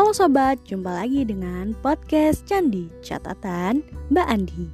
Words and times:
Halo 0.00 0.16
sobat, 0.16 0.56
jumpa 0.64 0.96
lagi 0.96 1.28
dengan 1.28 1.76
podcast 1.84 2.48
Candi 2.48 2.88
Catatan 3.04 3.84
Mbak 4.08 4.28
Andi. 4.32 4.64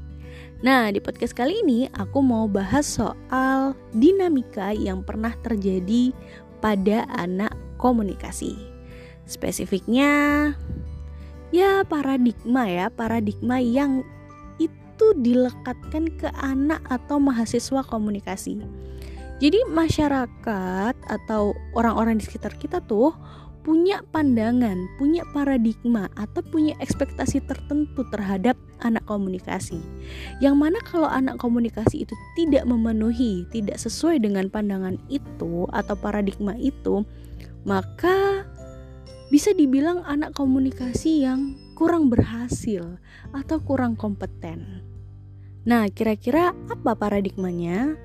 Nah, 0.63 0.87
di 0.95 1.03
podcast 1.03 1.35
kali 1.35 1.67
ini 1.67 1.91
aku 1.99 2.23
mau 2.23 2.47
bahas 2.47 2.87
soal 2.87 3.75
dinamika 3.91 4.71
yang 4.71 5.03
pernah 5.03 5.35
terjadi 5.43 6.15
pada 6.63 7.11
anak 7.19 7.51
komunikasi. 7.75 8.55
Spesifiknya 9.27 10.55
ya 11.51 11.83
paradigma 11.83 12.71
ya, 12.71 12.87
paradigma 12.87 13.59
yang 13.59 14.07
itu 14.63 15.07
dilekatkan 15.19 16.07
ke 16.23 16.31
anak 16.39 16.87
atau 16.87 17.19
mahasiswa 17.19 17.83
komunikasi. 17.83 18.63
Jadi 19.43 19.59
masyarakat 19.75 20.95
atau 21.03 21.51
orang-orang 21.75 22.17
di 22.17 22.31
sekitar 22.31 22.55
kita 22.55 22.79
tuh 22.87 23.11
punya 23.67 23.99
pandangan, 24.15 24.87
punya 24.95 25.27
paradigma 25.35 26.07
atau 26.15 26.39
punya 26.39 26.79
ekspektasi 26.79 27.43
tertentu 27.51 28.07
terhadap 28.15 28.55
anak 28.79 29.03
komunikasi. 29.11 29.83
Yang 30.39 30.55
mana 30.55 30.79
kalau 30.87 31.11
anak 31.11 31.43
komunikasi 31.43 32.07
itu 32.07 32.15
tidak 32.39 32.63
memenuhi, 32.63 33.43
tidak 33.51 33.83
sesuai 33.83 34.23
dengan 34.23 34.47
pandangan 34.47 34.95
itu 35.11 35.67
atau 35.75 35.99
paradigma 35.99 36.55
itu, 36.63 37.03
maka 37.67 38.47
bisa 39.35 39.51
dibilang 39.51 40.07
anak 40.07 40.39
komunikasi 40.39 41.27
yang 41.27 41.59
kurang 41.75 42.07
berhasil 42.07 43.03
atau 43.35 43.59
kurang 43.59 43.99
kompeten. 43.99 44.87
Nah, 45.67 45.91
kira-kira 45.91 46.55
apa 46.71 46.95
paradigmanya? 46.95 47.99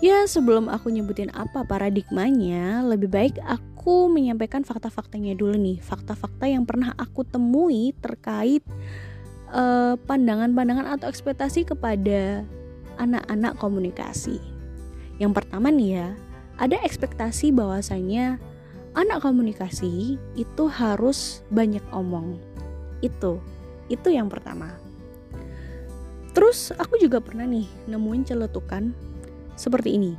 Ya, 0.00 0.24
sebelum 0.24 0.72
aku 0.72 0.88
nyebutin 0.94 1.28
apa 1.34 1.66
paradigmanya, 1.66 2.80
lebih 2.86 3.12
baik 3.12 3.36
aku 3.44 3.77
menyampaikan 4.10 4.66
fakta-faktanya 4.66 5.32
dulu 5.38 5.56
nih. 5.56 5.78
Fakta-fakta 5.80 6.44
yang 6.50 6.68
pernah 6.68 6.92
aku 6.98 7.24
temui 7.24 7.96
terkait 7.98 8.62
pandangan 9.48 9.96
pandangan-pandangan 10.04 10.86
atau 11.00 11.08
ekspektasi 11.08 11.64
kepada 11.72 12.44
anak-anak 13.00 13.56
komunikasi. 13.56 14.36
Yang 15.16 15.40
pertama 15.40 15.72
nih 15.72 15.90
ya, 15.96 16.08
ada 16.60 16.76
ekspektasi 16.84 17.54
bahwasanya 17.56 18.36
anak 18.92 19.24
komunikasi 19.24 20.20
itu 20.36 20.64
harus 20.68 21.40
banyak 21.48 21.80
omong. 21.96 22.36
Itu, 23.00 23.40
itu 23.88 24.08
yang 24.12 24.28
pertama. 24.28 24.74
Terus 26.36 26.70
aku 26.76 27.00
juga 27.00 27.24
pernah 27.24 27.48
nih 27.48 27.64
nemuin 27.88 28.22
celetukan 28.28 28.92
seperti 29.56 29.96
ini. 29.96 30.12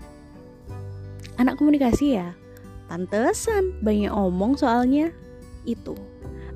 Anak 1.37 1.61
komunikasi 1.61 2.17
ya, 2.17 2.33
pantesan 2.89 3.77
banyak 3.85 4.09
omong 4.09 4.57
soalnya. 4.57 5.13
Itu. 5.63 5.93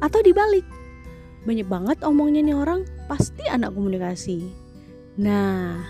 Atau 0.01 0.25
dibalik, 0.25 0.65
banyak 1.45 1.69
banget 1.69 1.97
omongnya 2.03 2.41
nih 2.43 2.57
orang, 2.57 2.83
pasti 3.07 3.45
anak 3.47 3.77
komunikasi. 3.77 4.49
Nah, 5.15 5.85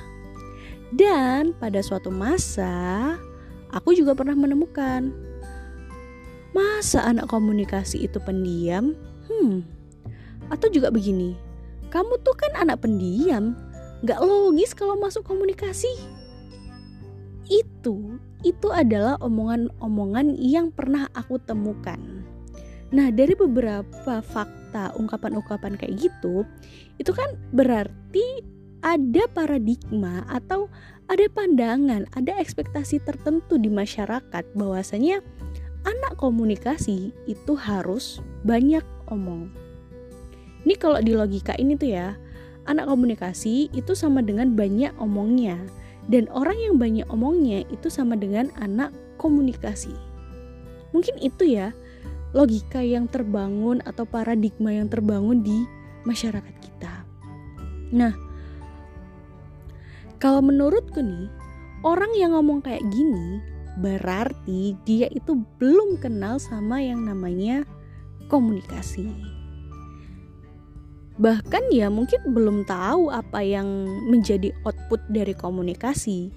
dan 0.93 1.55
pada 1.57 1.81
suatu 1.81 2.13
masa, 2.13 3.15
aku 3.73 3.95
juga 3.97 4.13
pernah 4.13 4.37
menemukan. 4.37 5.09
Masa 6.53 7.01
anak 7.09 7.33
komunikasi 7.33 8.05
itu 8.05 8.21
pendiam? 8.21 8.93
Hmm, 9.25 9.65
atau 10.53 10.69
juga 10.69 10.93
begini, 10.93 11.33
kamu 11.89 12.21
tuh 12.21 12.37
kan 12.37 12.53
anak 12.53 12.85
pendiam, 12.85 13.57
gak 14.05 14.21
logis 14.21 14.77
kalau 14.77 14.93
masuk 14.99 15.25
komunikasi. 15.25 15.89
Itu 17.49 18.21
itu 18.43 18.69
adalah 18.69 19.17
omongan-omongan 19.23 20.35
yang 20.37 20.69
pernah 20.69 21.07
aku 21.15 21.39
temukan. 21.43 21.99
Nah, 22.93 23.09
dari 23.09 23.33
beberapa 23.33 24.21
fakta, 24.21 24.93
ungkapan-ungkapan 24.99 25.79
kayak 25.81 25.97
gitu, 25.97 26.45
itu 27.01 27.09
kan 27.09 27.33
berarti 27.49 28.45
ada 28.83 29.25
paradigma 29.31 30.21
atau 30.29 30.69
ada 31.09 31.25
pandangan, 31.31 32.05
ada 32.13 32.37
ekspektasi 32.37 33.01
tertentu 33.01 33.57
di 33.57 33.71
masyarakat 33.71 34.43
bahwasanya 34.53 35.23
anak 35.83 36.13
komunikasi 36.19 37.11
itu 37.25 37.53
harus 37.57 38.21
banyak 38.45 38.83
omong. 39.09 39.51
Ini 40.63 40.75
kalau 40.79 40.99
di 41.03 41.11
logika 41.11 41.55
ini 41.59 41.75
tuh 41.75 41.91
ya, 41.91 42.15
anak 42.67 42.87
komunikasi 42.87 43.67
itu 43.75 43.91
sama 43.95 44.23
dengan 44.23 44.55
banyak 44.55 44.95
omongnya. 44.99 45.59
Dan 46.11 46.27
orang 46.31 46.57
yang 46.59 46.75
banyak 46.75 47.07
omongnya 47.07 47.63
itu 47.71 47.87
sama 47.87 48.19
dengan 48.19 48.51
anak 48.59 48.91
komunikasi. 49.15 49.95
Mungkin 50.91 51.15
itu 51.23 51.47
ya 51.47 51.71
logika 52.35 52.81
yang 52.81 53.07
terbangun 53.07 53.79
atau 53.85 54.03
paradigma 54.03 54.73
yang 54.73 54.89
terbangun 54.89 55.45
di 55.45 55.63
masyarakat 56.03 56.55
kita. 56.59 56.93
Nah, 57.93 58.13
kalau 60.19 60.41
menurutku 60.43 60.99
nih, 60.99 61.29
orang 61.85 62.11
yang 62.17 62.35
ngomong 62.35 62.63
kayak 62.63 62.83
gini 62.91 63.39
berarti 63.73 64.77
dia 64.85 65.09
itu 65.09 65.41
belum 65.57 65.97
kenal 65.97 66.37
sama 66.37 66.77
yang 66.77 67.01
namanya 67.09 67.65
komunikasi 68.29 69.32
bahkan 71.21 71.61
ya 71.69 71.93
mungkin 71.93 72.33
belum 72.33 72.65
tahu 72.65 73.13
apa 73.13 73.45
yang 73.45 73.85
menjadi 74.09 74.49
output 74.65 75.01
dari 75.13 75.37
komunikasi. 75.37 76.33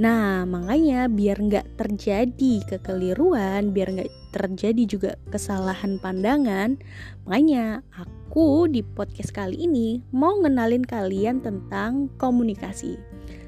Nah, 0.00 0.48
makanya 0.48 1.12
biar 1.12 1.36
nggak 1.36 1.76
terjadi 1.76 2.64
kekeliruan, 2.64 3.76
biar 3.76 3.92
nggak 3.92 4.08
terjadi 4.32 4.82
juga 4.88 5.10
kesalahan 5.28 6.00
pandangan, 6.00 6.80
makanya 7.28 7.84
aku 7.92 8.64
di 8.70 8.80
podcast 8.80 9.34
kali 9.36 9.60
ini 9.60 10.00
mau 10.08 10.40
ngenalin 10.40 10.86
kalian 10.88 11.44
tentang 11.44 12.08
komunikasi. 12.16 12.96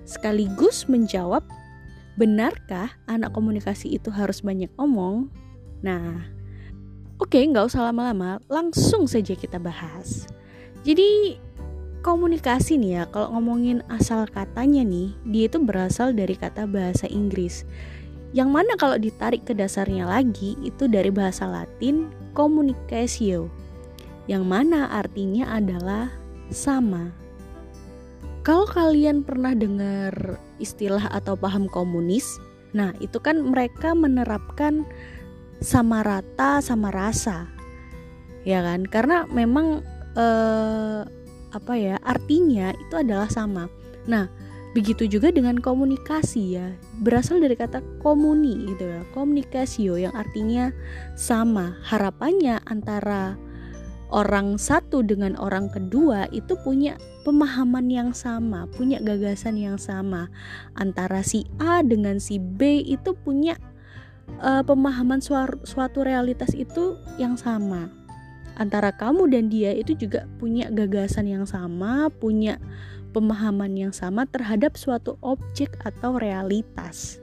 Sekaligus 0.04 0.90
menjawab, 0.92 1.40
benarkah 2.20 2.92
anak 3.08 3.32
komunikasi 3.32 3.96
itu 3.96 4.12
harus 4.12 4.44
banyak 4.44 4.68
omong? 4.76 5.32
Nah, 5.80 6.20
oke 7.16 7.38
nggak 7.38 7.70
usah 7.70 7.88
lama-lama, 7.88 8.42
langsung 8.52 9.08
saja 9.08 9.32
kita 9.32 9.56
bahas. 9.56 10.28
Jadi 10.82 11.38
komunikasi 12.02 12.74
nih 12.74 12.92
ya, 12.98 13.04
kalau 13.06 13.38
ngomongin 13.38 13.86
asal 13.86 14.26
katanya 14.26 14.82
nih, 14.82 15.14
dia 15.22 15.46
itu 15.46 15.62
berasal 15.62 16.10
dari 16.10 16.34
kata 16.34 16.66
bahasa 16.66 17.06
Inggris. 17.06 17.62
Yang 18.34 18.48
mana 18.50 18.72
kalau 18.74 18.98
ditarik 18.98 19.46
ke 19.46 19.54
dasarnya 19.54 20.08
lagi 20.08 20.58
itu 20.66 20.90
dari 20.90 21.14
bahasa 21.14 21.46
Latin 21.46 22.10
communicatio. 22.34 23.46
Yang 24.26 24.44
mana 24.48 24.90
artinya 24.90 25.54
adalah 25.54 26.10
sama. 26.50 27.12
Kalau 28.42 28.66
kalian 28.66 29.22
pernah 29.22 29.54
dengar 29.54 30.40
istilah 30.58 31.06
atau 31.14 31.38
paham 31.38 31.70
komunis, 31.70 32.26
nah 32.74 32.90
itu 32.98 33.22
kan 33.22 33.38
mereka 33.38 33.94
menerapkan 33.94 34.82
sama 35.62 36.02
rata 36.02 36.58
sama 36.58 36.90
rasa. 36.90 37.46
Ya 38.42 38.58
kan? 38.66 38.82
Karena 38.90 39.30
memang 39.30 39.86
uh, 40.16 41.04
apa 41.52 41.72
ya 41.76 41.96
artinya 42.02 42.72
itu 42.72 42.94
adalah 42.96 43.28
sama. 43.28 43.68
Nah 44.08 44.28
begitu 44.72 45.04
juga 45.04 45.28
dengan 45.28 45.60
komunikasi 45.60 46.56
ya 46.56 46.72
berasal 47.04 47.44
dari 47.44 47.52
kata 47.52 47.84
komuni 48.00 48.72
gitu 48.72 48.88
ya 48.88 49.04
komunikasio 49.12 50.00
yang 50.00 50.16
artinya 50.16 50.72
sama 51.12 51.76
harapannya 51.84 52.56
antara 52.64 53.36
orang 54.08 54.56
satu 54.56 55.04
dengan 55.04 55.36
orang 55.36 55.68
kedua 55.68 56.24
itu 56.32 56.56
punya 56.60 57.00
pemahaman 57.24 57.88
yang 57.88 58.10
sama, 58.12 58.68
punya 58.76 59.00
gagasan 59.00 59.56
yang 59.56 59.80
sama. 59.80 60.28
Antara 60.76 61.24
si 61.24 61.48
A 61.56 61.80
dengan 61.80 62.20
si 62.20 62.36
B 62.36 62.84
itu 62.84 63.16
punya 63.16 63.56
uh, 64.44 64.60
pemahaman 64.60 65.24
suatu 65.64 66.04
realitas 66.04 66.52
itu 66.52 67.00
yang 67.16 67.40
sama 67.40 67.88
antara 68.56 68.92
kamu 68.92 69.28
dan 69.32 69.48
dia 69.48 69.72
itu 69.72 69.94
juga 69.96 70.28
punya 70.36 70.68
gagasan 70.72 71.28
yang 71.28 71.44
sama, 71.44 72.08
punya 72.08 72.58
pemahaman 73.12 73.76
yang 73.76 73.92
sama 73.92 74.24
terhadap 74.24 74.74
suatu 74.74 75.20
objek 75.20 75.76
atau 75.84 76.16
realitas. 76.16 77.20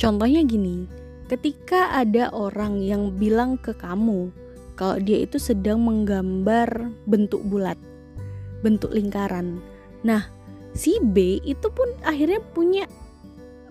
Contohnya 0.00 0.40
gini, 0.44 0.88
ketika 1.28 1.92
ada 1.92 2.32
orang 2.32 2.80
yang 2.80 3.12
bilang 3.14 3.60
ke 3.60 3.76
kamu 3.76 4.32
kalau 4.80 4.96
dia 4.96 5.20
itu 5.20 5.36
sedang 5.36 5.84
menggambar 5.84 6.88
bentuk 7.04 7.44
bulat, 7.44 7.76
bentuk 8.64 8.96
lingkaran. 8.96 9.60
Nah, 10.00 10.24
si 10.72 10.96
B 11.04 11.36
itu 11.44 11.68
pun 11.68 11.92
akhirnya 12.00 12.40
punya 12.56 12.88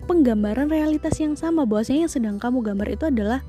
penggambaran 0.06 0.70
realitas 0.70 1.18
yang 1.18 1.34
sama 1.34 1.66
bahwasanya 1.66 2.06
yang 2.06 2.14
sedang 2.14 2.36
kamu 2.38 2.62
gambar 2.62 2.88
itu 2.94 3.04
adalah 3.10 3.42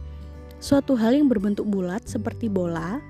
suatu 0.62 0.94
hal 0.96 1.18
yang 1.18 1.28
berbentuk 1.28 1.66
bulat 1.66 2.06
seperti 2.06 2.48
bola, 2.48 3.02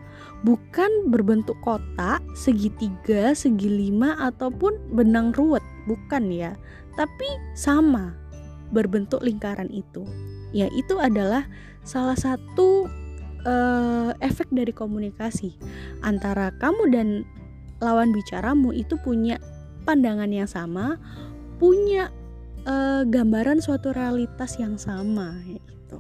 bukan 0.42 1.12
berbentuk 1.12 1.60
kotak, 1.62 2.24
segitiga, 2.34 3.36
segi 3.36 3.70
lima, 3.70 4.18
ataupun 4.18 4.74
benang 4.96 5.36
ruwet, 5.36 5.62
bukan 5.86 6.32
ya, 6.32 6.58
tapi 6.98 7.28
sama 7.54 8.16
berbentuk 8.72 9.22
lingkaran 9.22 9.70
itu. 9.70 10.08
Ya, 10.56 10.72
itu 10.72 10.98
adalah 10.98 11.46
salah 11.84 12.16
satu 12.16 12.88
uh, 13.46 14.12
efek 14.24 14.48
dari 14.50 14.72
komunikasi 14.72 15.56
antara 16.02 16.56
kamu 16.58 16.84
dan 16.92 17.08
lawan 17.82 18.14
bicaramu 18.14 18.72
itu 18.72 18.96
punya 19.02 19.42
pandangan 19.84 20.30
yang 20.30 20.48
sama, 20.48 20.98
punya 21.58 22.14
uh, 22.66 23.04
gambaran 23.06 23.60
suatu 23.60 23.92
realitas 23.94 24.58
yang 24.62 24.78
sama 24.78 25.36
gitu. 25.46 26.00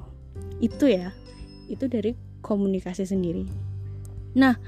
Itu 0.61 0.85
ya. 0.89 1.09
Itu 1.71 1.87
dari 1.87 2.11
komunikasi 2.43 3.07
sendiri. 3.07 3.47
Nah, 4.35 4.59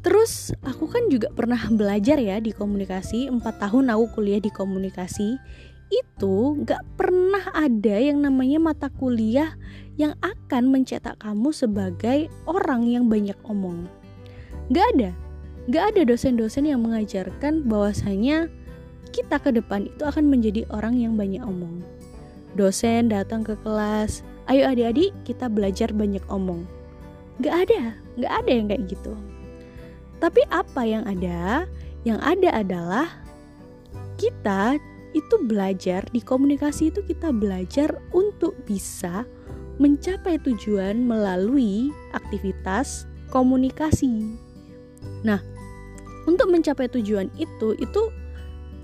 terus 0.00 0.56
aku 0.64 0.88
kan 0.88 1.12
juga 1.12 1.28
pernah 1.32 1.58
belajar 1.68 2.16
ya 2.16 2.40
di 2.40 2.56
komunikasi 2.56 3.28
4 3.28 3.44
tahun 3.44 3.92
aku 3.92 4.18
kuliah 4.20 4.40
di 4.40 4.48
komunikasi 4.48 5.36
itu 5.88 6.36
gak 6.68 6.84
pernah 7.00 7.48
ada 7.56 7.96
yang 7.96 8.20
namanya 8.20 8.60
mata 8.60 8.88
kuliah 8.92 9.56
yang 9.96 10.12
akan 10.20 10.68
mencetak 10.68 11.16
kamu 11.18 11.48
sebagai 11.50 12.28
orang 12.44 12.84
yang 12.84 13.08
banyak 13.08 13.36
omong. 13.48 13.88
Gak 14.68 14.84
ada, 14.96 15.10
gak 15.72 15.96
ada 15.96 16.00
dosen-dosen 16.04 16.68
yang 16.68 16.84
mengajarkan 16.84 17.64
bahwasanya 17.64 18.52
kita 19.10 19.40
ke 19.40 19.50
depan 19.56 19.88
itu 19.88 20.04
akan 20.04 20.28
menjadi 20.28 20.68
orang 20.68 21.00
yang 21.00 21.16
banyak 21.16 21.40
omong. 21.40 21.80
Dosen 22.52 23.08
datang 23.08 23.40
ke 23.40 23.56
kelas, 23.64 24.20
ayo 24.48 24.68
adik-adik 24.68 25.12
kita 25.28 25.46
belajar 25.46 25.92
banyak 25.92 26.24
omong. 26.32 26.64
Gak 27.38 27.68
ada, 27.68 27.94
gak 28.18 28.32
ada 28.44 28.50
yang 28.50 28.66
kayak 28.66 28.84
gitu. 28.90 29.14
Tapi 30.18 30.42
apa 30.50 30.82
yang 30.82 31.06
ada? 31.06 31.68
Yang 32.02 32.20
ada 32.24 32.50
adalah 32.56 33.06
kita 34.18 34.80
itu 35.14 35.36
belajar 35.46 36.04
di 36.10 36.20
komunikasi 36.20 36.90
itu 36.90 37.00
kita 37.06 37.30
belajar 37.32 37.96
untuk 38.12 38.58
bisa 38.66 39.24
mencapai 39.78 40.42
tujuan 40.42 41.06
melalui 41.06 41.94
aktivitas 42.12 43.06
komunikasi. 43.30 44.34
Nah, 45.22 45.38
untuk 46.26 46.50
mencapai 46.50 46.90
tujuan 46.90 47.30
itu 47.38 47.78
itu 47.78 48.02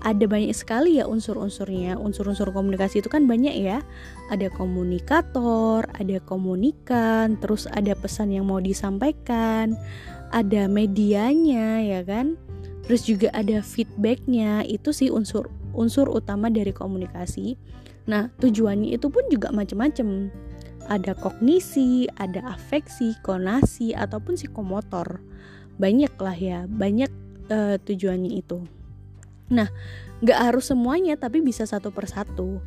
ada 0.05 0.29
banyak 0.29 0.53
sekali 0.53 1.01
ya 1.01 1.09
unsur-unsurnya. 1.09 1.97
Unsur-unsur 1.97 2.53
komunikasi 2.53 3.01
itu 3.01 3.09
kan 3.09 3.25
banyak 3.25 3.57
ya. 3.57 3.81
Ada 4.29 4.53
komunikator, 4.53 5.89
ada 5.97 6.21
komunikan, 6.29 7.41
terus 7.41 7.65
ada 7.73 7.97
pesan 7.97 8.29
yang 8.29 8.45
mau 8.45 8.61
disampaikan, 8.61 9.73
ada 10.29 10.69
medianya 10.69 11.81
ya 11.81 12.05
kan. 12.05 12.37
Terus 12.85 13.01
juga 13.09 13.33
ada 13.33 13.65
feedbacknya, 13.65 14.61
itu 14.69 14.93
sih 14.93 15.09
unsur 15.09 15.49
unsur 15.73 16.05
utama 16.13 16.53
dari 16.53 16.69
komunikasi. 16.69 17.57
Nah, 18.05 18.29
tujuannya 18.37 18.93
itu 18.93 19.09
pun 19.09 19.25
juga 19.33 19.49
macam-macam. 19.49 20.29
Ada 20.85 21.17
kognisi, 21.17 22.05
ada 22.21 22.45
afeksi, 22.53 23.17
konasi, 23.25 23.97
ataupun 23.97 24.37
psikomotor. 24.37 25.17
Banyak 25.81 26.13
lah 26.21 26.37
ya, 26.37 26.59
banyak 26.69 27.09
uh, 27.49 27.81
tujuannya 27.81 28.37
itu. 28.37 28.61
Nah, 29.49 29.69
nggak 30.25 30.39
harus 30.51 30.71
semuanya, 30.73 31.17
tapi 31.19 31.41
bisa 31.41 31.65
satu 31.69 31.93
persatu. 31.93 32.61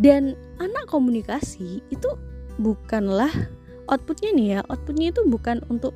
Dan 0.00 0.34
anak 0.58 0.90
komunikasi 0.90 1.82
itu 1.90 2.10
bukanlah 2.58 3.30
outputnya 3.86 4.30
nih 4.34 4.48
ya, 4.58 4.60
outputnya 4.66 5.14
itu 5.14 5.22
bukan 5.28 5.62
untuk 5.70 5.94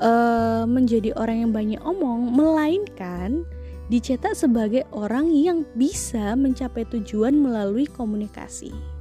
uh, 0.00 0.68
menjadi 0.68 1.16
orang 1.16 1.48
yang 1.48 1.52
banyak 1.52 1.80
omong, 1.80 2.32
melainkan 2.34 3.46
dicetak 3.92 4.32
sebagai 4.32 4.88
orang 4.96 5.28
yang 5.28 5.68
bisa 5.76 6.32
mencapai 6.36 6.88
tujuan 6.88 7.36
melalui 7.36 7.84
komunikasi. 7.84 8.93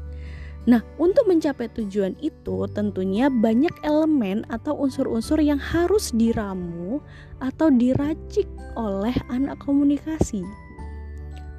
Nah, 0.64 0.80
untuk 0.96 1.28
mencapai 1.28 1.68
tujuan 1.76 2.16
itu 2.24 2.64
tentunya 2.72 3.28
banyak 3.28 3.76
elemen 3.84 4.48
atau 4.48 4.72
unsur-unsur 4.80 5.44
yang 5.44 5.60
harus 5.60 6.16
diramu 6.16 7.04
atau 7.44 7.68
diracik 7.68 8.48
oleh 8.80 9.12
anak 9.28 9.60
komunikasi. 9.60 10.40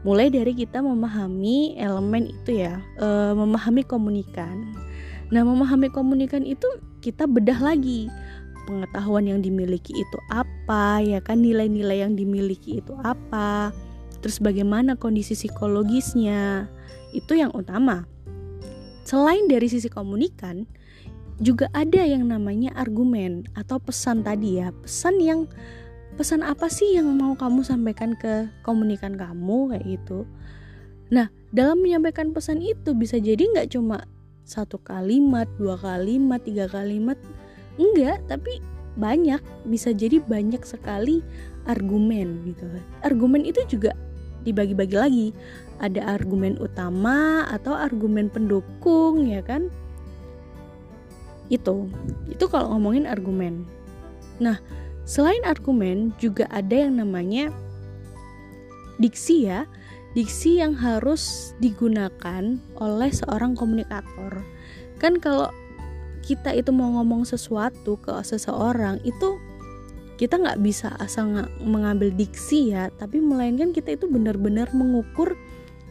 Mulai 0.08 0.32
dari 0.32 0.56
kita 0.56 0.80
memahami 0.80 1.76
elemen 1.76 2.32
itu 2.32 2.64
ya, 2.64 2.80
e, 2.96 3.08
memahami 3.36 3.84
komunikan. 3.84 4.72
Nah, 5.28 5.44
memahami 5.44 5.92
komunikan 5.92 6.44
itu 6.44 6.64
kita 7.04 7.28
bedah 7.28 7.60
lagi. 7.60 8.08
Pengetahuan 8.64 9.28
yang 9.28 9.44
dimiliki 9.44 9.92
itu 9.92 10.18
apa 10.32 11.04
ya 11.04 11.20
kan? 11.20 11.44
Nilai-nilai 11.44 12.08
yang 12.08 12.16
dimiliki 12.16 12.80
itu 12.80 12.96
apa? 13.04 13.68
Terus 14.24 14.40
bagaimana 14.40 14.96
kondisi 14.96 15.36
psikologisnya? 15.36 16.72
Itu 17.12 17.36
yang 17.36 17.52
utama 17.52 18.08
selain 19.04 19.46
dari 19.46 19.68
sisi 19.68 19.86
komunikan 19.92 20.64
juga 21.42 21.66
ada 21.74 22.02
yang 22.02 22.30
namanya 22.30 22.72
argumen 22.78 23.44
atau 23.58 23.78
pesan 23.78 24.22
tadi 24.24 24.62
ya. 24.62 24.70
Pesan 24.84 25.18
yang 25.20 25.40
pesan 26.14 26.46
apa 26.46 26.70
sih 26.70 26.94
yang 26.94 27.10
mau 27.18 27.34
kamu 27.34 27.66
sampaikan 27.66 28.14
ke 28.14 28.48
komunikan 28.62 29.18
kamu 29.18 29.74
kayak 29.74 29.84
gitu. 29.98 30.26
Nah 31.10 31.28
dalam 31.50 31.82
menyampaikan 31.82 32.30
pesan 32.30 32.62
itu 32.62 32.94
bisa 32.94 33.18
jadi 33.18 33.42
nggak 33.44 33.74
cuma 33.74 34.06
satu 34.44 34.78
kalimat 34.80 35.48
dua 35.56 35.74
kalimat 35.80 36.38
tiga 36.44 36.68
kalimat 36.68 37.16
enggak 37.80 38.20
tapi 38.28 38.60
banyak 38.94 39.42
bisa 39.66 39.90
jadi 39.90 40.22
banyak 40.22 40.62
sekali 40.62 41.20
argumen 41.66 42.46
gitu. 42.46 42.66
Argumen 43.02 43.42
itu 43.42 43.58
juga 43.66 43.90
dibagi-bagi 44.44 44.96
lagi 44.96 45.28
ada 45.82 46.16
argumen 46.18 46.58
utama 46.62 47.46
atau 47.50 47.74
argumen 47.74 48.30
pendukung 48.30 49.26
ya 49.26 49.42
kan? 49.42 49.70
Itu. 51.50 51.90
Itu 52.30 52.46
kalau 52.48 52.74
ngomongin 52.76 53.06
argumen. 53.08 53.66
Nah 54.38 54.58
selain 55.04 55.42
argumen 55.44 56.16
juga 56.16 56.48
ada 56.48 56.86
yang 56.86 56.98
namanya 56.98 57.52
diksi 58.98 59.50
ya. 59.50 59.66
Diksi 60.14 60.62
yang 60.62 60.78
harus 60.78 61.52
digunakan 61.58 62.58
oleh 62.78 63.10
seorang 63.10 63.58
komunikator. 63.58 64.46
Kan 65.02 65.18
kalau 65.18 65.50
kita 66.24 66.54
itu 66.54 66.70
mau 66.70 66.88
ngomong 66.96 67.26
sesuatu 67.26 68.00
ke 68.00 68.14
seseorang 68.24 69.02
itu 69.04 69.36
kita 70.14 70.38
nggak 70.38 70.62
bisa 70.62 70.94
asal 71.02 71.50
mengambil 71.60 72.14
diksi 72.14 72.72
ya. 72.72 72.88
Tapi 72.94 73.18
melainkan 73.18 73.74
kita 73.74 73.98
itu 73.98 74.06
benar-benar 74.06 74.70
mengukur 74.70 75.34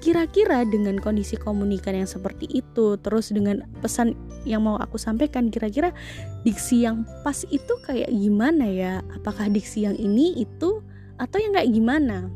kira-kira 0.04 0.68
dengan 0.68 1.00
kondisi 1.00 1.40
komunikan 1.40 1.96
yang 1.96 2.10
seperti 2.10 2.44
itu 2.52 3.00
terus 3.00 3.32
dengan 3.32 3.64
pesan 3.80 4.20
yang 4.44 4.68
mau 4.68 4.76
aku 4.76 5.00
sampaikan 5.00 5.48
kira-kira 5.48 5.96
diksi 6.44 6.84
yang 6.84 7.08
pas 7.24 7.48
itu 7.48 7.74
kayak 7.88 8.12
gimana 8.12 8.68
ya 8.68 8.94
apakah 9.16 9.48
diksi 9.48 9.88
yang 9.88 9.96
ini 9.96 10.44
itu 10.44 10.84
atau 11.16 11.38
yang 11.40 11.56
kayak 11.56 11.72
gimana 11.72 12.28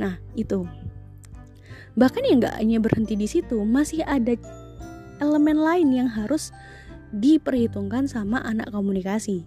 nah 0.00 0.16
itu 0.32 0.64
bahkan 1.92 2.24
yang 2.24 2.40
nggak 2.40 2.56
hanya 2.56 2.80
berhenti 2.80 3.20
di 3.20 3.28
situ 3.28 3.60
masih 3.68 4.00
ada 4.08 4.32
elemen 5.20 5.60
lain 5.60 5.92
yang 5.92 6.08
harus 6.08 6.48
diperhitungkan 7.14 8.06
sama 8.06 8.40
anak 8.42 8.70
komunikasi. 8.70 9.44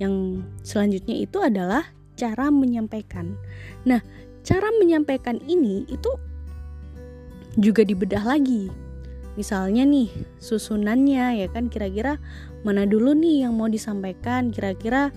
Yang 0.00 0.46
selanjutnya 0.64 1.16
itu 1.20 1.38
adalah 1.42 1.84
cara 2.16 2.48
menyampaikan. 2.48 3.36
Nah, 3.84 4.00
cara 4.40 4.72
menyampaikan 4.80 5.36
ini 5.44 5.84
itu 5.92 6.10
juga 7.56 7.82
dibedah 7.82 8.22
lagi. 8.22 8.70
Misalnya 9.38 9.86
nih, 9.86 10.10
susunannya 10.42 11.40
ya 11.40 11.48
kan 11.48 11.70
kira-kira 11.70 12.20
mana 12.66 12.84
dulu 12.84 13.16
nih 13.16 13.46
yang 13.46 13.56
mau 13.56 13.70
disampaikan, 13.70 14.52
kira-kira 14.52 15.14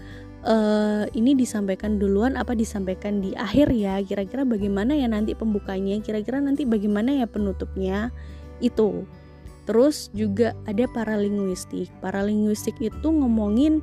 uh, 0.47 1.03
ini 1.11 1.35
disampaikan 1.35 1.99
duluan 1.99 2.39
apa 2.39 2.55
disampaikan 2.55 3.19
di 3.19 3.35
akhir 3.35 3.73
ya 3.73 3.99
kira-kira 3.99 4.47
bagaimana 4.47 4.95
ya 4.95 5.11
nanti 5.11 5.35
pembukanya 5.35 5.99
kira-kira 5.99 6.39
nanti 6.39 6.63
bagaimana 6.63 7.19
ya 7.19 7.27
penutupnya 7.27 8.13
itu 8.63 9.03
Terus 9.63 10.11
juga 10.11 10.51
ada 10.67 10.83
paralinguistik. 10.91 11.87
Paralinguistik 12.03 12.75
itu 12.83 13.07
ngomongin 13.07 13.79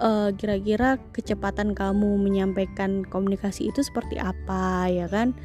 uh, 0.00 0.32
kira-kira 0.32 0.96
kecepatan 1.12 1.76
kamu 1.76 2.16
menyampaikan 2.16 3.04
komunikasi 3.04 3.68
itu 3.68 3.84
seperti 3.84 4.16
apa 4.16 4.88
ya 4.88 5.06
kan? 5.12 5.36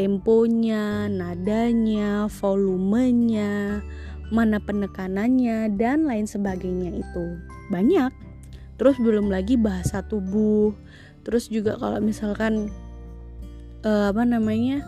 Temponya, 0.00 1.12
nadanya, 1.12 2.24
volumenya, 2.40 3.84
mana 4.32 4.56
penekanannya 4.56 5.76
dan 5.76 6.08
lain 6.08 6.24
sebagainya 6.24 7.04
itu. 7.04 7.36
Banyak. 7.68 8.08
Terus 8.80 8.96
belum 8.96 9.28
lagi 9.28 9.60
bahasa 9.60 10.00
tubuh. 10.00 10.72
Terus 11.20 11.52
juga 11.52 11.76
kalau 11.76 12.00
misalkan 12.00 12.72
uh, 13.84 14.08
apa 14.08 14.24
namanya? 14.24 14.80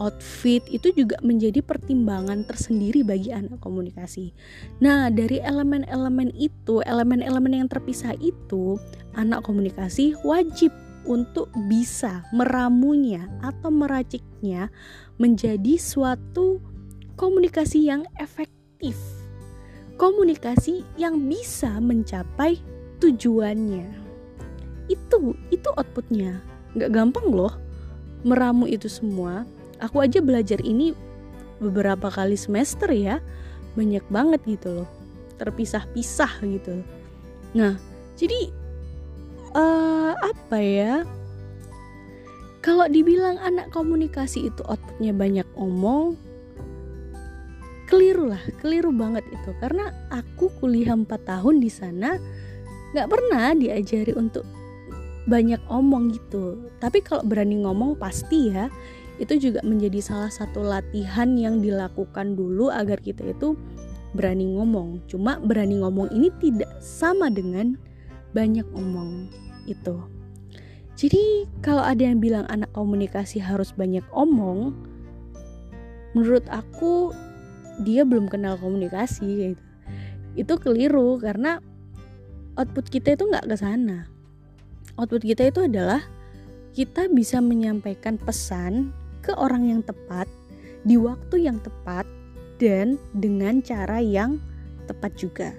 outfit 0.00 0.64
itu 0.72 0.88
juga 0.94 1.20
menjadi 1.20 1.60
pertimbangan 1.60 2.48
tersendiri 2.48 3.04
bagi 3.04 3.28
anak 3.28 3.60
komunikasi. 3.60 4.32
Nah, 4.80 5.12
dari 5.12 5.38
elemen-elemen 5.38 6.32
itu, 6.32 6.80
elemen-elemen 6.82 7.62
yang 7.62 7.68
terpisah 7.68 8.16
itu, 8.18 8.80
anak 9.14 9.44
komunikasi 9.44 10.16
wajib 10.24 10.72
untuk 11.06 11.50
bisa 11.66 12.22
meramunya 12.30 13.26
atau 13.42 13.70
meraciknya 13.70 14.70
menjadi 15.18 15.78
suatu 15.78 16.62
komunikasi 17.16 17.86
yang 17.86 18.06
efektif. 18.18 18.98
komunikasi 20.00 20.82
yang 20.98 21.30
bisa 21.30 21.78
mencapai 21.78 22.58
tujuannya. 22.98 23.86
Itu 24.90 25.38
itu 25.54 25.68
outputnya. 25.78 26.42
Nggak 26.74 26.90
gampang 26.90 27.30
loh 27.30 27.54
meramu 28.26 28.66
itu 28.66 28.86
semua. 28.90 29.46
Aku 29.82 30.02
aja 30.02 30.22
belajar 30.22 30.62
ini 30.62 30.94
beberapa 31.58 32.10
kali 32.10 32.38
semester 32.38 32.90
ya. 32.90 33.18
Banyak 33.78 34.02
banget 34.10 34.40
gitu 34.46 34.82
loh. 34.82 34.88
Terpisah-pisah 35.38 36.42
gitu. 36.46 36.82
Nah, 37.54 37.74
jadi 38.14 38.50
uh, 39.56 40.12
apa 40.16 40.58
ya? 40.58 40.94
Kalau 42.62 42.86
dibilang 42.86 43.42
anak 43.42 43.74
komunikasi 43.74 44.46
itu 44.46 44.62
outputnya 44.70 45.10
banyak 45.10 45.48
omong, 45.58 46.14
keliru 47.90 48.30
lah, 48.30 48.42
keliru 48.62 48.94
banget 48.94 49.26
itu. 49.34 49.50
Karena 49.58 49.90
aku 50.14 50.46
kuliah 50.62 50.94
4 50.94 51.10
tahun 51.10 51.58
di 51.58 51.66
sana, 51.66 52.22
nggak 52.94 53.10
pernah 53.10 53.52
diajari 53.58 54.14
untuk 54.14 54.46
banyak 55.26 55.58
omong 55.66 56.14
gitu. 56.14 56.70
Tapi 56.78 57.02
kalau 57.02 57.26
berani 57.26 57.66
ngomong 57.66 57.98
pasti 57.98 58.54
ya, 58.54 58.70
itu 59.18 59.50
juga 59.50 59.60
menjadi 59.66 59.98
salah 59.98 60.32
satu 60.32 60.62
latihan 60.62 61.34
yang 61.34 61.58
dilakukan 61.58 62.38
dulu 62.38 62.70
agar 62.70 63.02
kita 63.02 63.26
itu 63.26 63.58
berani 64.14 64.54
ngomong. 64.56 65.02
Cuma 65.10 65.42
berani 65.42 65.82
ngomong 65.82 66.14
ini 66.14 66.30
tidak 66.38 66.70
sama 66.78 67.26
dengan 67.26 67.74
banyak 68.32 68.66
omong 68.74 69.28
itu. 69.68 70.00
Jadi 70.92 71.48
kalau 71.64 71.80
ada 71.80 72.04
yang 72.04 72.20
bilang 72.20 72.44
anak 72.52 72.68
komunikasi 72.76 73.40
harus 73.40 73.72
banyak 73.72 74.04
omong, 74.12 74.76
menurut 76.12 76.44
aku 76.52 77.16
dia 77.80 78.04
belum 78.04 78.28
kenal 78.28 78.60
komunikasi 78.60 79.56
gitu. 79.56 79.62
Itu 80.36 80.56
keliru 80.60 81.16
karena 81.20 81.60
output 82.60 82.92
kita 82.92 83.16
itu 83.16 83.24
nggak 83.24 83.48
ke 83.48 83.56
sana. 83.56 84.08
Output 85.00 85.24
kita 85.24 85.48
itu 85.48 85.64
adalah 85.64 86.04
kita 86.76 87.08
bisa 87.08 87.40
menyampaikan 87.40 88.20
pesan 88.20 88.92
ke 89.24 89.32
orang 89.36 89.68
yang 89.68 89.80
tepat 89.84 90.28
di 90.84 91.00
waktu 91.00 91.48
yang 91.48 91.60
tepat 91.60 92.04
dan 92.60 93.00
dengan 93.16 93.64
cara 93.64 94.00
yang 94.00 94.36
tepat 94.84 95.16
juga. 95.16 95.50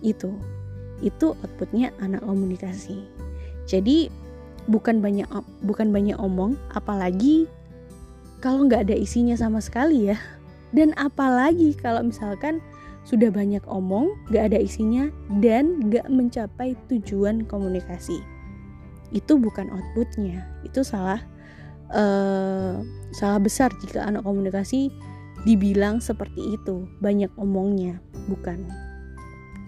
Itu 0.00 0.40
itu 1.00 1.36
outputnya 1.44 1.92
anak 2.00 2.24
komunikasi. 2.24 3.04
Jadi 3.66 4.08
bukan 4.68 5.00
banyak 5.00 5.26
bukan 5.64 5.90
banyak 5.90 6.16
omong 6.20 6.54
apalagi 6.76 7.48
kalau 8.40 8.64
nggak 8.64 8.88
ada 8.88 8.96
isinya 8.96 9.36
sama 9.36 9.60
sekali 9.60 10.12
ya. 10.12 10.18
Dan 10.70 10.94
apalagi 10.94 11.74
kalau 11.74 12.06
misalkan 12.06 12.62
sudah 13.04 13.32
banyak 13.32 13.64
omong 13.66 14.12
nggak 14.30 14.52
ada 14.52 14.58
isinya 14.60 15.08
dan 15.40 15.88
nggak 15.88 16.08
mencapai 16.08 16.76
tujuan 16.88 17.44
komunikasi. 17.48 18.20
Itu 19.10 19.36
bukan 19.40 19.68
outputnya. 19.72 20.46
Itu 20.62 20.86
salah 20.86 21.20
uh, 21.90 22.80
salah 23.10 23.40
besar 23.42 23.74
jika 23.82 24.06
anak 24.06 24.22
komunikasi 24.24 24.88
dibilang 25.44 25.98
seperti 25.98 26.54
itu. 26.56 26.86
Banyak 27.02 27.34
omongnya 27.36 27.98
bukan. 28.30 28.68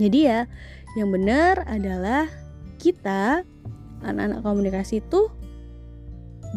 Jadi 0.00 0.18
ya 0.24 0.48
yang 0.96 1.08
benar 1.08 1.64
adalah 1.64 2.28
kita 2.76 3.46
anak-anak 4.02 4.44
komunikasi 4.44 5.00
itu 5.00 5.30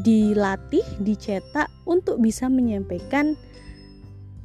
dilatih, 0.03 0.83
dicetak 0.99 1.71
untuk 1.87 2.19
bisa 2.19 2.51
menyampaikan 2.51 3.39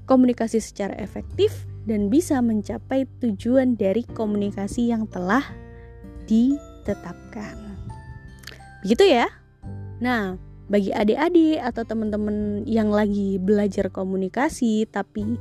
komunikasi 0.06 0.62
secara 0.62 0.94
efektif 0.98 1.66
dan 1.88 2.06
bisa 2.12 2.38
mencapai 2.38 3.08
tujuan 3.18 3.74
dari 3.74 4.06
komunikasi 4.06 4.94
yang 4.94 5.10
telah 5.10 5.42
ditetapkan. 6.30 7.56
Begitu 8.86 9.10
ya? 9.10 9.26
Nah, 9.98 10.38
bagi 10.70 10.94
adik-adik 10.94 11.58
atau 11.66 11.82
teman-teman 11.82 12.62
yang 12.62 12.94
lagi 12.94 13.42
belajar 13.42 13.90
komunikasi 13.90 14.86
tapi 14.86 15.34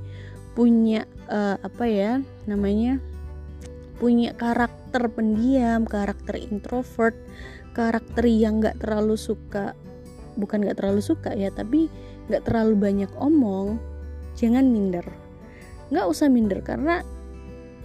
punya 0.58 1.06
uh, 1.29 1.62
apa 1.62 1.86
ya 1.86 2.12
namanya 2.50 2.98
punya 4.00 4.32
karakter 4.34 5.12
pendiam, 5.12 5.84
karakter 5.84 6.39
introvert, 6.39 7.13
karakter 7.75 8.25
yang 8.25 8.63
nggak 8.63 8.79
terlalu 8.79 9.20
suka, 9.20 9.75
bukan 10.39 10.63
nggak 10.63 10.79
terlalu 10.79 11.03
suka 11.03 11.36
ya, 11.36 11.51
tapi 11.51 11.91
nggak 12.32 12.48
terlalu 12.48 12.79
banyak 12.79 13.12
omong, 13.20 13.77
jangan 14.39 14.72
minder. 14.72 15.03
Nggak 15.91 16.08
usah 16.08 16.32
minder 16.32 16.63
karena 16.63 17.03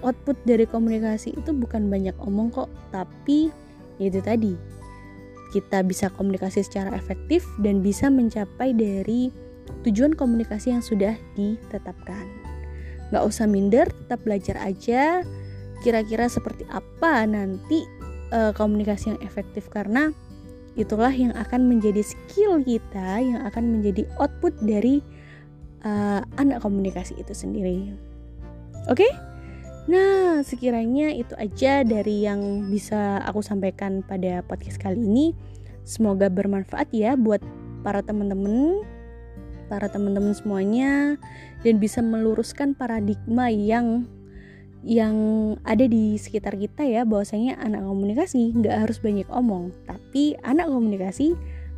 output 0.06 0.38
dari 0.46 0.64
komunikasi 0.70 1.34
itu 1.34 1.50
bukan 1.50 1.90
banyak 1.90 2.14
omong 2.22 2.54
kok, 2.54 2.70
tapi 2.94 3.50
itu 3.98 4.18
tadi 4.22 4.54
kita 5.54 5.86
bisa 5.86 6.10
komunikasi 6.10 6.66
secara 6.66 6.90
efektif 6.98 7.46
dan 7.62 7.78
bisa 7.78 8.10
mencapai 8.10 8.74
dari 8.74 9.30
tujuan 9.86 10.14
komunikasi 10.14 10.74
yang 10.74 10.82
sudah 10.82 11.14
ditetapkan. 11.38 12.26
Nggak 13.14 13.24
usah 13.24 13.46
minder, 13.46 13.86
tetap 13.86 14.26
belajar 14.26 14.58
aja 14.58 15.22
kira-kira 15.84 16.32
seperti 16.32 16.64
apa 16.72 17.28
nanti 17.28 17.84
uh, 18.32 18.56
komunikasi 18.56 19.12
yang 19.12 19.20
efektif 19.20 19.68
karena 19.68 20.16
itulah 20.74 21.12
yang 21.12 21.36
akan 21.36 21.68
menjadi 21.68 22.00
skill 22.00 22.64
kita 22.64 23.20
yang 23.20 23.44
akan 23.44 23.78
menjadi 23.78 24.08
output 24.16 24.56
dari 24.64 25.04
uh, 25.84 26.24
anak 26.40 26.64
komunikasi 26.64 27.14
itu 27.20 27.36
sendiri. 27.36 27.92
Oke? 28.88 29.04
Okay? 29.04 29.12
Nah, 29.84 30.40
sekiranya 30.40 31.12
itu 31.12 31.36
aja 31.36 31.84
dari 31.84 32.24
yang 32.24 32.72
bisa 32.72 33.20
aku 33.20 33.44
sampaikan 33.44 34.00
pada 34.00 34.40
podcast 34.40 34.80
kali 34.80 34.96
ini. 34.96 35.36
Semoga 35.84 36.32
bermanfaat 36.32 36.88
ya 36.96 37.12
buat 37.20 37.44
para 37.84 38.00
teman-teman, 38.00 38.80
para 39.68 39.92
teman-teman 39.92 40.32
semuanya 40.32 41.20
dan 41.60 41.76
bisa 41.76 42.00
meluruskan 42.00 42.72
paradigma 42.72 43.52
yang 43.52 44.08
yang 44.84 45.16
ada 45.64 45.88
di 45.88 46.20
sekitar 46.20 46.60
kita 46.60 46.84
ya 46.84 47.08
bahwasanya 47.08 47.56
anak 47.56 47.80
komunikasi 47.88 48.52
nggak 48.52 48.84
harus 48.84 49.00
banyak 49.00 49.24
omong 49.32 49.72
tapi 49.88 50.36
anak 50.44 50.68
komunikasi 50.68 51.32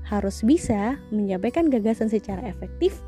harus 0.07 0.43
bisa 0.43 0.99
menyampaikan 1.15 1.71
gagasan 1.71 2.11
secara 2.11 2.43
efektif 2.51 2.99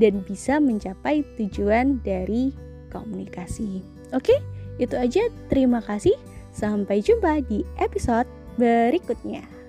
dan 0.00 0.24
bisa 0.24 0.56
mencapai 0.56 1.20
tujuan 1.36 2.00
dari 2.00 2.52
komunikasi. 2.88 3.84
Oke 4.16 4.36
itu 4.80 4.96
aja. 4.96 5.28
Terima 5.52 5.84
kasih. 5.84 6.16
Sampai 6.52 7.00
jumpa 7.00 7.44
di 7.48 7.64
episode 7.80 8.28
berikutnya 8.60 9.61